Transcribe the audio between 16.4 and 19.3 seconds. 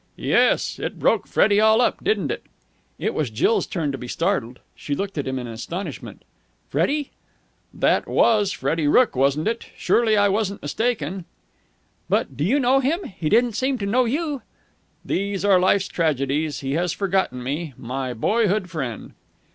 He has forgotten me. My boyhood friend!"